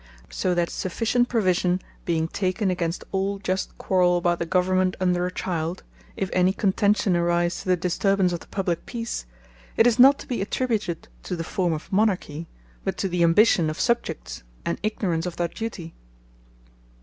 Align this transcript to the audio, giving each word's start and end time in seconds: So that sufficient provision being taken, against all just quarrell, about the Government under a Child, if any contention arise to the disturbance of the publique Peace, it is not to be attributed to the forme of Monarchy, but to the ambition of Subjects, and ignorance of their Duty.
So 0.31 0.55
that 0.55 0.71
sufficient 0.71 1.29
provision 1.29 1.79
being 2.05 2.27
taken, 2.27 2.71
against 2.71 3.03
all 3.11 3.37
just 3.37 3.77
quarrell, 3.77 4.17
about 4.17 4.39
the 4.39 4.47
Government 4.47 4.95
under 4.99 5.27
a 5.27 5.31
Child, 5.31 5.83
if 6.17 6.31
any 6.33 6.53
contention 6.53 7.15
arise 7.15 7.61
to 7.61 7.69
the 7.69 7.75
disturbance 7.77 8.33
of 8.33 8.39
the 8.39 8.47
publique 8.47 8.87
Peace, 8.87 9.27
it 9.77 9.85
is 9.85 9.99
not 9.99 10.17
to 10.17 10.27
be 10.27 10.41
attributed 10.41 11.07
to 11.21 11.35
the 11.35 11.43
forme 11.43 11.73
of 11.73 11.93
Monarchy, 11.93 12.47
but 12.83 12.97
to 12.97 13.07
the 13.07 13.21
ambition 13.21 13.69
of 13.69 13.79
Subjects, 13.79 14.41
and 14.65 14.79
ignorance 14.81 15.27
of 15.27 15.35
their 15.35 15.49
Duty. 15.49 15.93